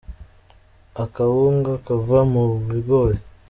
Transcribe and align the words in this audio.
akawunga 1.03 1.71
kava 1.85 2.19
mubigori 2.31 3.19